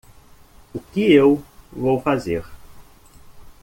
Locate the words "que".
0.79-1.13